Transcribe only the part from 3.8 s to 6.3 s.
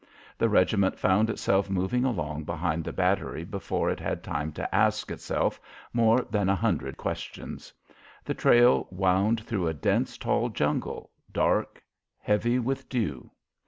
it had time to ask itself more